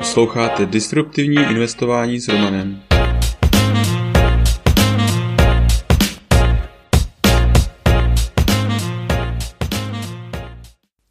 Posloucháte 0.00 0.66
Disruptivní 0.66 1.36
investování 1.36 2.20
s 2.20 2.28
Romanem. 2.28 2.82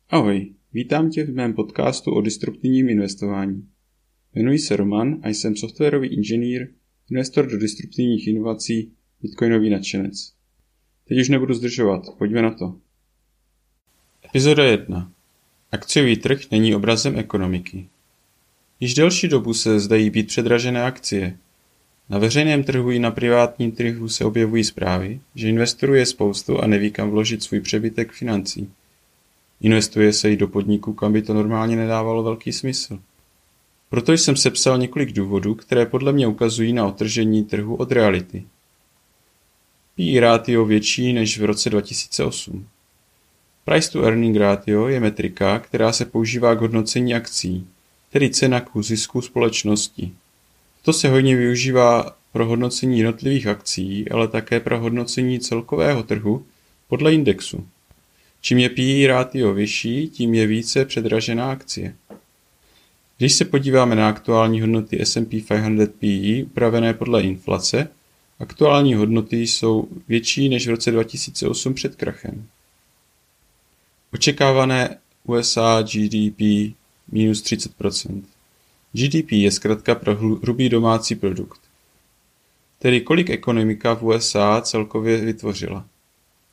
Ahoj, 0.10 0.54
vítám 0.74 1.10
tě 1.10 1.24
v 1.24 1.33
mém 1.36 1.54
podcastu 1.54 2.12
o 2.12 2.22
disruptivním 2.22 2.90
investování. 2.90 3.67
Jmenuji 4.36 4.60
se 4.60 4.76
Roman 4.76 5.19
a 5.24 5.29
jsem 5.29 5.56
softwarový 5.56 6.08
inženýr, 6.08 6.67
investor 7.12 7.47
do 7.47 7.58
disruptivních 7.58 8.28
inovací, 8.28 8.92
bitcoinový 9.21 9.69
nadšenec. 9.69 10.33
Teď 11.08 11.19
už 11.19 11.29
nebudu 11.29 11.53
zdržovat, 11.53 12.01
pojďme 12.17 12.42
na 12.42 12.51
to. 12.51 12.76
Epizoda 14.26 14.63
1. 14.63 15.12
Akciový 15.71 16.17
trh 16.17 16.52
není 16.52 16.76
obrazem 16.76 17.20
ekonomiky. 17.20 17.90
Již 18.80 18.94
delší 18.94 19.28
dobu 19.28 19.54
se 19.54 19.80
zdají 19.80 20.10
být 20.10 20.28
předražené 20.28 20.84
akcie. 20.84 21.38
Na 22.10 22.18
veřejném 22.18 22.64
trhu 22.64 22.92
i 22.92 23.00
na 23.00 23.12
privátním 23.12 23.72
trhu 23.72 24.10
se 24.10 24.26
objevují 24.26 24.64
zprávy, 24.64 25.20
že 25.36 25.50
investorů 25.50 25.94
je 25.96 26.06
spoustu 26.06 26.60
a 26.60 26.68
neví 26.68 26.92
kam 26.92 27.10
vložit 27.10 27.44
svůj 27.44 27.60
přebytek 27.60 28.12
financí. 28.12 28.72
Investuje 29.62 30.14
se 30.14 30.32
i 30.32 30.38
do 30.38 30.48
podniků, 30.48 30.94
kam 30.94 31.14
by 31.14 31.22
to 31.22 31.34
normálně 31.34 31.76
nedávalo 31.76 32.23
velký 32.23 32.54
smysl. 32.54 33.00
Proto 33.90 34.14
jsem 34.14 34.36
sepsal 34.36 34.78
několik 34.78 35.12
důvodů, 35.12 35.56
které 35.56 35.86
podle 35.86 36.12
mě 36.14 36.28
ukazují 36.28 36.73
na 36.73 36.88
otržení 36.88 37.44
trhu 37.44 37.76
od 37.76 37.92
reality. 37.92 38.44
PE 39.96 40.20
ratio 40.20 40.66
větší 40.66 41.14
než 41.14 41.40
v 41.40 41.46
roce 41.46 41.70
2008. 41.70 42.68
Price 43.66 43.92
to 43.92 44.04
earning 44.04 44.38
ratio 44.38 44.88
je 44.88 45.00
metrika, 45.00 45.59
která 45.59 45.92
se 45.92 46.06
používá 46.06 46.56
k 46.56 46.62
hodnocení 46.62 47.16
akcí, 47.16 47.68
tedy 48.09 48.30
cena 48.30 48.62
k 48.62 48.70
zisku 48.81 49.22
společnosti. 49.22 50.12
To 50.81 50.94
se 50.94 51.09
hodně 51.09 51.36
využívá 51.36 52.16
pro 52.31 52.45
hodnocení 52.45 53.00
jednotlivých 53.00 53.47
akcí, 53.47 54.09
ale 54.09 54.28
také 54.28 54.59
pro 54.59 54.80
hodnocení 54.80 55.39
celkového 55.39 56.03
trhu 56.03 56.45
podle 56.88 57.14
indexu. 57.14 57.67
Čím 58.42 58.58
je 58.58 58.69
PE 58.69 59.08
ratio 59.08 59.53
vyšší, 59.53 60.08
tím 60.08 60.34
je 60.34 60.47
více 60.47 60.86
předražená 60.86 61.52
akcie. 61.52 61.95
Když 63.17 63.34
se 63.34 63.45
podíváme 63.45 63.95
na 63.95 64.09
aktuální 64.09 64.62
hodnoty 64.62 65.06
S&P 65.06 65.41
500 65.41 65.95
PE 65.95 66.44
upravené 66.44 66.94
podle 66.94 67.22
inflace, 67.22 67.88
aktuální 68.39 68.94
hodnoty 68.94 69.38
jsou 69.47 69.88
větší 70.08 70.50
než 70.50 70.67
v 70.67 70.69
roce 70.69 70.91
2008 70.91 71.73
před 71.73 71.95
krachem. 71.95 72.47
Očekávané 74.14 74.97
USA 75.23 75.81
GDP 75.81 76.73
minus 77.12 77.44
30%. 77.44 78.22
GDP 78.94 79.32
je 79.32 79.52
zkrátka 79.52 79.96
pro 79.96 80.16
hrubý 80.16 80.70
domácí 80.70 81.16
produkt. 81.16 81.60
Tedy 82.80 83.02
kolik 83.02 83.30
ekonomika 83.30 83.96
v 83.96 84.04
USA 84.04 84.62
celkově 84.62 85.18
vytvořila. 85.18 85.86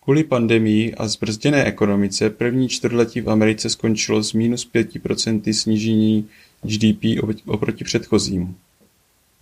Kvůli 0.03 0.25
pandemii 0.25 0.95
a 0.95 1.09
zbrzděné 1.09 1.65
ekonomice 1.65 2.31
první 2.31 2.69
čtvrtletí 2.69 3.21
v 3.21 3.31
Americe 3.31 3.71
skončilo 3.71 4.23
s 4.23 4.33
minus 4.33 4.71
5% 4.75 5.53
snížení 5.53 6.29
GDP 6.63 7.23
oproti 7.47 7.85
předchozímu. 7.85 8.55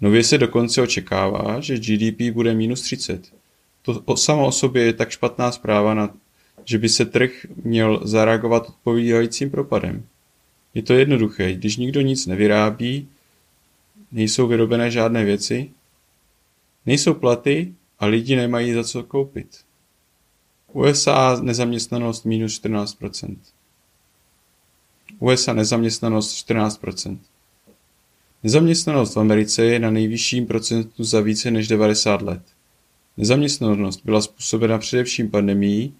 Nově 0.00 0.24
se 0.24 0.38
dokonce 0.38 0.82
očekává, 0.82 1.60
že 1.60 1.78
GDP 1.78 2.34
bude 2.34 2.54
minus 2.54 2.80
30. 2.80 3.32
To 3.82 4.16
samo 4.16 4.46
o 4.46 4.52
sobě 4.52 4.84
je 4.84 4.92
tak 4.92 5.10
špatná 5.10 5.52
zpráva, 5.52 5.94
na, 5.94 6.14
že 6.64 6.78
by 6.78 6.88
se 6.88 7.04
trh 7.04 7.30
měl 7.64 8.00
zareagovat 8.04 8.68
odpovídajícím 8.68 9.50
propadem. 9.50 10.02
Je 10.74 10.82
to 10.82 10.94
jednoduché, 10.94 11.54
když 11.54 11.76
nikdo 11.76 12.00
nic 12.00 12.26
nevyrábí, 12.26 13.08
nejsou 14.12 14.46
vyrobené 14.46 14.90
žádné 14.90 15.24
věci, 15.24 15.70
nejsou 16.86 17.14
platy 17.14 17.74
a 17.98 18.06
lidi 18.06 18.36
nemají 18.36 18.72
za 18.72 18.84
co 18.84 19.02
koupit. 19.02 19.60
USA 20.72 21.40
nezaměstnanost 21.42 22.24
minus 22.24 22.60
14%. 22.62 23.36
USA 25.18 25.52
nezaměstnanost 25.52 26.48
14%. 26.48 27.18
Nezaměstnanost 28.42 29.14
v 29.14 29.20
Americe 29.20 29.64
je 29.64 29.78
na 29.78 29.90
nejvyšším 29.90 30.46
procentu 30.46 31.04
za 31.04 31.20
více 31.20 31.50
než 31.50 31.68
90 31.68 32.22
let. 32.22 32.42
Nezaměstnanost 33.16 34.00
byla 34.04 34.20
způsobena 34.20 34.78
především 34.78 35.30
pandemií, 35.30 35.94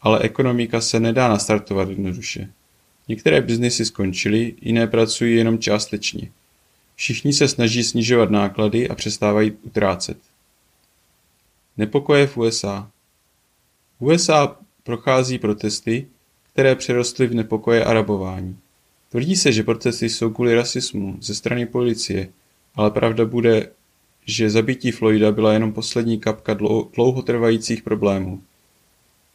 ale 0.00 0.18
ekonomika 0.18 0.80
se 0.80 1.00
nedá 1.00 1.28
nastartovat 1.28 1.88
jednoduše. 1.88 2.48
Některé 3.12 3.40
biznesy 3.40 3.84
skončily, 3.84 4.54
jiné 4.60 4.86
pracují 4.86 5.36
jenom 5.36 5.58
částečně. 5.58 6.30
Všichni 6.94 7.32
se 7.32 7.48
snaží 7.48 7.84
snižovat 7.84 8.30
náklady 8.30 8.88
a 8.88 8.94
přestávají 8.94 9.50
utrácet. 9.50 10.18
Nepokoje 11.76 12.26
v 12.26 12.36
USA 12.36 12.90
USA 13.98 14.56
prochází 14.82 15.38
protesty, 15.38 16.06
které 16.52 16.74
přerostly 16.74 17.26
v 17.26 17.34
nepokoje 17.34 17.84
a 17.84 17.92
rabování. 17.92 18.58
Tvrdí 19.10 19.36
se, 19.36 19.52
že 19.52 19.62
protesty 19.62 20.08
jsou 20.08 20.30
kvůli 20.30 20.54
rasismu 20.54 21.16
ze 21.20 21.34
strany 21.34 21.66
policie, 21.66 22.28
ale 22.74 22.90
pravda 22.90 23.24
bude, 23.24 23.70
že 24.26 24.50
zabití 24.50 24.90
Floyda 24.90 25.32
byla 25.32 25.52
jenom 25.52 25.72
poslední 25.72 26.18
kapka 26.18 26.54
dlouhotrvajících 26.94 27.82
problémů. 27.82 28.42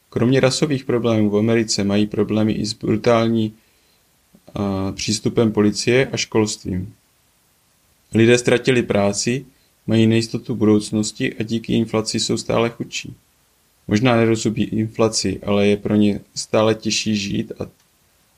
Kromě 0.10 0.40
rasových 0.40 0.86
problémů 0.86 1.30
v 1.30 1.38
Americe 1.38 1.84
mají 1.84 2.08
problémy 2.08 2.54
i 2.54 2.66
s 2.66 2.74
brutální 2.74 3.54
přístupem 4.96 5.52
policie 5.52 6.08
a 6.08 6.18
školstvím. 6.18 6.94
Lidé 8.14 8.38
ztratili 8.38 8.84
práci, 8.84 9.46
mají 9.88 10.08
nejistotu 10.08 10.56
budoucnosti 10.56 11.34
a 11.34 11.44
díky 11.44 11.74
inflaci 11.74 12.20
jsou 12.20 12.38
stále 12.38 12.70
chudší. 12.70 13.16
Možná 13.88 14.16
nerozumí 14.16 14.64
inflaci, 14.64 15.40
ale 15.46 15.68
je 15.68 15.78
pro 15.78 15.96
ně 15.96 16.20
stále 16.36 16.76
těžší 16.76 17.16
žít 17.16 17.52
a, 17.60 17.64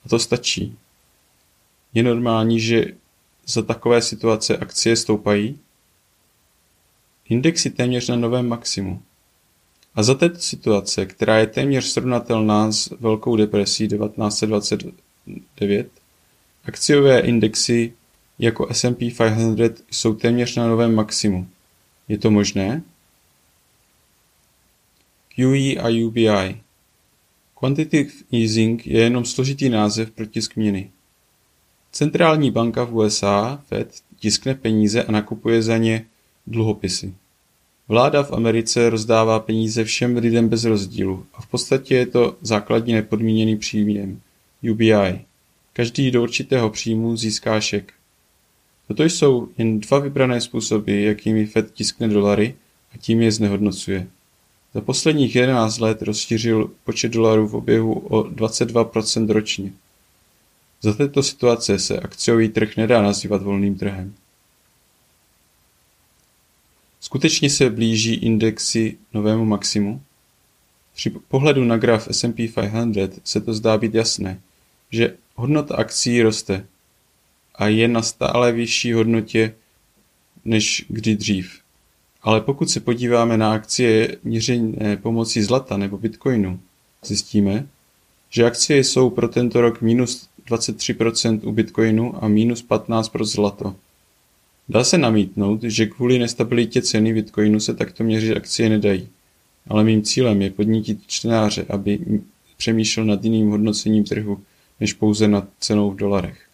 a 0.06 0.10
to 0.10 0.20
stačí. 0.20 0.78
Je 1.94 2.04
normální, 2.04 2.60
že 2.60 2.86
za 3.48 3.62
takové 3.62 4.02
situace 4.02 4.58
akcie 4.58 4.96
stoupají? 4.96 5.60
Indexy 7.30 7.70
téměř 7.70 8.08
na 8.08 8.16
novém 8.16 8.48
maximu. 8.48 9.02
A 9.96 10.04
za 10.04 10.16
této 10.16 10.40
situace, 10.40 11.06
která 11.06 11.38
je 11.38 11.48
téměř 11.48 11.86
srovnatelná 11.86 12.72
s 12.72 12.90
Velkou 13.00 13.36
depresí 13.36 13.88
1929, 15.30 15.90
akciové 16.66 17.20
indexy 17.20 17.94
jako 18.40 18.74
S&P 18.74 19.12
500 19.12 19.84
jsou 19.92 20.14
téměř 20.14 20.56
na 20.56 20.68
novém 20.68 20.96
maximu. 20.96 21.48
Je 22.08 22.18
to 22.18 22.32
možné? 22.32 22.82
QE 25.36 25.76
a 25.82 26.06
UBI 26.08 26.62
Quantitative 27.60 28.12
easing 28.32 28.88
je 28.88 29.00
jenom 29.04 29.26
složitý 29.26 29.70
název 29.70 30.12
pro 30.12 30.26
tisk 30.26 30.56
měny. 30.56 30.92
Centrální 31.92 32.52
banka 32.52 32.84
v 32.84 32.96
USA, 32.96 33.64
Fed, 33.68 33.94
tiskne 34.20 34.56
peníze 34.56 35.04
a 35.04 35.12
nakupuje 35.12 35.62
za 35.62 35.78
ně 35.78 36.06
dluhopisy. 36.48 37.14
Vláda 37.88 38.24
v 38.24 38.32
Americe 38.32 38.90
rozdává 38.90 39.40
peníze 39.40 39.84
všem 39.84 40.18
lidem 40.18 40.50
bez 40.50 40.64
rozdílu 40.64 41.26
a 41.34 41.42
v 41.42 41.48
podstatě 41.48 41.96
je 41.96 42.06
to 42.06 42.38
základní 42.42 42.94
nepodmíněný 42.94 43.58
příjem, 43.58 44.22
UBI. 44.72 45.26
Každý 45.74 46.12
do 46.12 46.24
určitého 46.24 46.70
příjmu 46.70 47.18
získá 47.18 47.62
šek. 47.62 47.94
Toto 48.88 49.04
jsou 49.04 49.50
jen 49.58 49.80
dva 49.80 50.00
vybrané 50.00 50.42
způsoby, 50.42 51.06
jakými 51.06 51.46
Fed 51.46 51.74
tiskne 51.74 52.08
dolary 52.08 52.56
a 52.94 52.98
tím 52.98 53.22
je 53.22 53.32
znehodnocuje. 53.32 54.08
Za 54.74 54.82
posledních 54.82 55.36
11 55.36 55.80
let 55.80 56.02
rozšířil 56.02 56.72
počet 56.84 57.12
dolarů 57.12 57.48
v 57.48 57.56
oběhu 57.56 57.94
o 57.94 58.24
22% 58.24 59.30
ročně. 59.30 59.72
Za 60.82 60.94
této 60.94 61.24
situace 61.24 61.80
se 61.80 62.00
akciový 62.00 62.50
trh 62.50 62.78
nedá 62.78 63.02
nazývat 63.02 63.42
volným 63.42 63.76
trhem. 63.78 64.16
Skutečně 67.00 67.50
se 67.50 67.70
blíží 67.70 68.14
indexy 68.14 68.98
novému 69.14 69.46
maximu? 69.46 70.02
Při 70.96 71.10
pohledu 71.10 71.64
na 71.64 71.78
graf 71.78 72.08
S&P 72.12 72.48
500 72.48 73.20
se 73.24 73.42
to 73.42 73.54
zdá 73.54 73.78
být 73.78 73.96
jasné, 73.96 74.42
že 74.90 75.16
hodnota 75.36 75.76
akcí 75.76 76.22
roste 76.22 76.66
a 77.56 77.68
je 77.68 77.88
na 77.88 78.02
stále 78.02 78.52
vyšší 78.52 78.94
hodnotě 78.94 79.56
než 80.46 80.86
kdy 80.88 81.16
dřív. 81.16 81.60
Ale 82.22 82.42
pokud 82.42 82.70
se 82.70 82.80
podíváme 82.80 83.38
na 83.38 83.54
akcie 83.54 84.18
měřené 84.24 84.98
pomocí 84.98 85.42
zlata 85.42 85.78
nebo 85.78 85.98
bitcoinu, 85.98 86.60
zjistíme, 87.04 87.68
že 88.30 88.46
akcie 88.46 88.84
jsou 88.84 89.10
pro 89.10 89.28
tento 89.28 89.62
rok 89.62 89.82
minus 89.82 90.30
23% 90.48 91.40
u 91.44 91.52
bitcoinu 91.52 92.24
a 92.24 92.28
minus 92.28 92.66
15% 92.66 93.12
pro 93.12 93.26
zlato. 93.26 93.76
Dá 94.70 94.84
se 94.84 94.98
namítnout, 94.98 95.64
že 95.64 95.86
kvůli 95.86 96.20
nestabilitě 96.20 96.82
ceny 96.82 97.14
bitcoinu 97.14 97.60
se 97.60 97.74
takto 97.74 98.04
měřit 98.04 98.38
akcie 98.38 98.70
nedají, 98.70 99.08
ale 99.68 99.84
mým 99.84 100.02
cílem 100.02 100.42
je 100.42 100.50
podnítit 100.50 101.00
čtenáře, 101.08 101.66
aby 101.70 102.00
přemýšlel 102.58 103.06
nad 103.06 103.24
jiným 103.24 103.50
hodnocením 103.50 104.04
trhu, 104.04 104.42
než 104.80 104.94
pouze 104.94 105.28
nad 105.28 105.48
cenou 105.60 105.92
v 105.92 105.96
dolarech. 105.96 106.48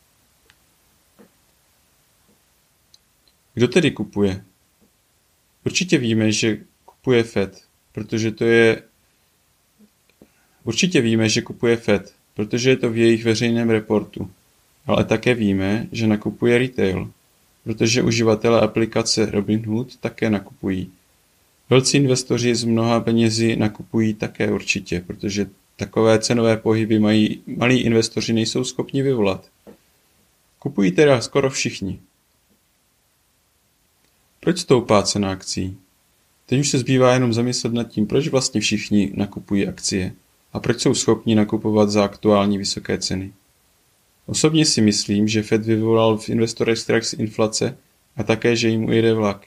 Kdo 3.54 3.68
tedy 3.68 3.92
kupuje? 3.92 4.44
Určitě 5.66 5.98
víme, 5.98 6.32
že 6.32 6.58
kupuje 6.86 7.24
FED, 7.24 7.64
protože 7.92 8.32
to 8.32 8.44
je 8.44 8.84
Určitě 10.66 11.02
víme, 11.02 11.30
že 11.30 11.42
kupuje 11.42 11.78
FED, 11.78 12.14
protože 12.34 12.70
je 12.70 12.78
to 12.78 12.90
v 12.90 12.98
jejich 12.98 13.24
veřejném 13.24 13.70
reportu. 13.70 14.32
Ale 14.86 15.04
také 15.04 15.34
víme, 15.34 15.88
že 15.92 16.08
nakupuje 16.08 16.58
retail, 16.58 17.12
protože 17.64 18.02
uživatelé 18.02 18.62
aplikace 18.62 19.32
Robinhood 19.32 19.98
také 19.98 20.30
nakupují. 20.30 20.92
Velcí 21.70 21.98
investoři 21.98 22.56
z 22.56 22.64
mnoha 22.64 23.00
penězi 23.00 23.56
nakupují 23.56 24.14
také 24.14 24.52
určitě, 24.52 25.04
protože 25.08 25.46
takové 25.76 26.20
cenové 26.20 26.58
pohyby 26.58 27.00
mají 27.00 27.44
malí 27.58 27.82
investoři 27.82 28.34
nejsou 28.34 28.64
schopni 28.64 29.02
vyvolat. 29.02 29.50
Kupují 30.60 30.92
teda 30.92 31.22
skoro 31.22 31.50
všichni. 31.50 32.00
Proč 34.40 34.60
stoupá 34.60 35.04
cena 35.04 35.32
akcí? 35.32 35.78
Teď 36.46 36.60
už 36.60 36.70
se 36.70 36.78
zbývá 36.78 37.14
jenom 37.14 37.34
zamyslet 37.34 37.74
nad 37.74 37.84
tím, 37.84 38.08
proč 38.08 38.28
vlastně 38.28 38.62
všichni 38.62 39.12
nakupují 39.16 39.68
akcie 39.68 40.14
a 40.54 40.60
proč 40.60 40.82
jsou 40.82 40.94
schopni 40.94 41.36
nakupovat 41.36 41.90
za 41.90 42.04
aktuální 42.04 42.58
vysoké 42.58 42.98
ceny. 42.98 43.34
Osobně 44.26 44.66
si 44.66 44.82
myslím, 44.82 45.28
že 45.28 45.44
Fed 45.44 45.66
vyvolal 45.66 46.18
v 46.18 46.30
investorech 46.30 46.78
strach 46.78 47.04
z 47.04 47.14
inflace 47.14 47.78
a 48.16 48.24
také, 48.24 48.56
že 48.56 48.70
jim 48.70 48.86
ujede 48.86 49.14
vlak. 49.14 49.46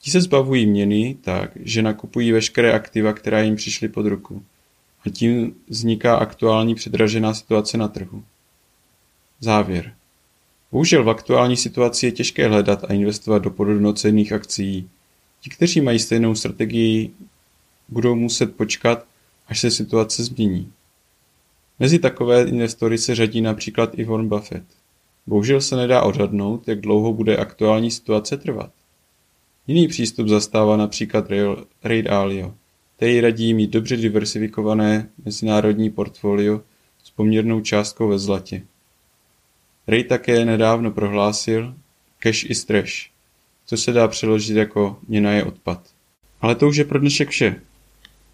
Ti 0.00 0.10
se 0.10 0.20
zbavují 0.20 0.66
měny 0.66 1.16
tak, 1.20 1.50
že 1.60 1.82
nakupují 1.82 2.32
veškeré 2.32 2.72
aktiva, 2.72 3.12
která 3.12 3.42
jim 3.42 3.56
přišly 3.56 3.88
pod 3.88 4.06
ruku. 4.06 4.44
A 5.06 5.10
tím 5.10 5.54
vzniká 5.68 6.16
aktuální 6.16 6.74
předražená 6.74 7.34
situace 7.34 7.78
na 7.78 7.88
trhu. 7.88 8.24
Závěr. 9.40 9.94
Bohužel 10.72 11.04
v 11.04 11.10
aktuální 11.10 11.56
situaci 11.56 12.06
je 12.06 12.12
těžké 12.12 12.48
hledat 12.48 12.84
a 12.84 12.92
investovat 12.92 13.38
do 13.38 13.50
podhodnocených 13.50 14.32
akcí. 14.32 14.90
Ti, 15.40 15.50
kteří 15.50 15.80
mají 15.80 15.98
stejnou 15.98 16.34
strategii, 16.34 17.10
budou 17.88 18.14
muset 18.14 18.56
počkat, 18.56 19.04
až 19.48 19.60
se 19.60 19.70
situace 19.70 20.24
změní. 20.24 20.72
Mezi 21.78 21.98
takové 21.98 22.42
investory 22.42 22.98
se 22.98 23.14
řadí 23.14 23.40
například 23.40 23.98
i 23.98 24.04
Warren 24.04 24.28
Buffett. 24.28 24.66
Bohužel 25.26 25.60
se 25.60 25.76
nedá 25.76 26.02
odhadnout, 26.02 26.68
jak 26.68 26.80
dlouho 26.80 27.12
bude 27.12 27.36
aktuální 27.36 27.90
situace 27.90 28.36
trvat. 28.36 28.70
Jiný 29.66 29.88
přístup 29.88 30.28
zastává 30.28 30.76
například 30.76 31.26
Ray 31.84 32.02
Dalio, 32.02 32.54
který 33.02 33.20
radí 33.20 33.54
mít 33.54 33.70
dobře 33.70 33.96
diversifikované 33.96 35.08
mezinárodní 35.24 35.90
portfolio 35.90 36.60
s 37.04 37.10
poměrnou 37.10 37.60
částkou 37.60 38.08
ve 38.08 38.18
zlatě. 38.18 38.62
Ray 39.86 40.04
také 40.04 40.44
nedávno 40.44 40.90
prohlásil 40.90 41.74
cash 42.18 42.50
is 42.50 42.64
trash, 42.64 43.10
co 43.66 43.76
se 43.76 43.92
dá 43.92 44.08
přeložit 44.08 44.56
jako 44.56 44.98
měna 45.08 45.32
je 45.32 45.44
odpad. 45.44 45.90
Ale 46.40 46.54
to 46.54 46.68
už 46.68 46.76
je 46.76 46.84
pro 46.84 46.98
dnešek 46.98 47.28
vše. 47.28 47.60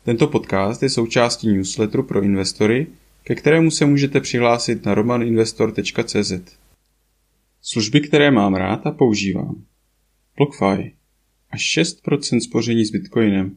Tento 0.04 0.26
podcast 0.26 0.82
je 0.82 0.90
součástí 0.90 1.48
newsletteru 1.48 2.02
pro 2.02 2.22
investory, 2.22 2.86
ke 3.24 3.34
kterému 3.34 3.70
se 3.70 3.86
můžete 3.86 4.20
přihlásit 4.20 4.84
na 4.84 4.94
romaninvestor.cz. 4.94 6.32
Služby, 7.62 8.00
které 8.00 8.30
mám 8.30 8.54
rád 8.54 8.86
a 8.86 8.90
používám. 8.90 9.64
BlockFi. 10.36 10.94
Až 11.50 11.78
6% 11.78 12.40
spoření 12.40 12.84
s 12.84 12.90
Bitcoinem 12.90 13.56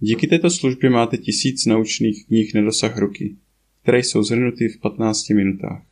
Díky 0.00 0.26
této 0.26 0.50
službě 0.50 0.90
máte 0.90 1.16
tisíc 1.16 1.66
naučných 1.66 2.26
knih 2.26 2.54
na 2.54 2.62
dosah 2.62 2.98
ruky, 2.98 3.36
které 3.82 3.98
jsou 3.98 4.22
zhrnuty 4.22 4.68
v 4.68 4.80
15 4.80 5.28
minutách. 5.28 5.82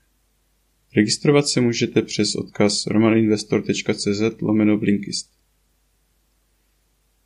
Registrovat 0.97 1.49
se 1.49 1.61
můžete 1.61 2.03
přes 2.03 2.35
odkaz 2.35 2.87
romaninvestor.cz 2.87 4.41
lomeno 4.41 4.79
Blinkist. 4.79 5.31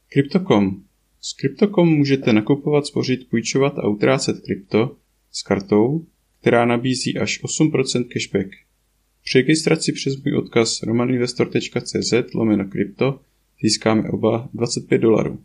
Crypto.com. 0.08 0.84
S 1.20 1.32
Crypto.com 1.32 1.88
můžete 1.88 2.32
nakupovat, 2.32 2.86
spořit, 2.86 3.28
půjčovat 3.28 3.78
a 3.78 3.88
utrácet 3.88 4.40
krypto 4.40 4.96
s 5.32 5.42
kartou, 5.42 6.06
která 6.40 6.64
nabízí 6.64 7.18
až 7.18 7.44
8% 7.44 8.04
cashback. 8.08 8.48
Při 9.24 9.38
registraci 9.38 9.92
přes 9.92 10.22
můj 10.22 10.36
odkaz 10.36 10.82
romaninvestor.cz 10.82 12.34
lomeno 12.34 12.64
krypto 12.64 13.20
získáme 13.62 14.08
oba 14.10 14.48
25 14.54 14.98
dolarů. 14.98 15.44